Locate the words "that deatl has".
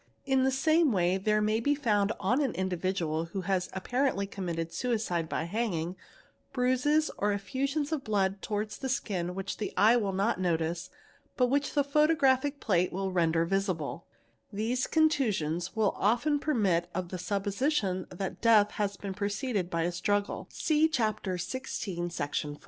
18.09-18.97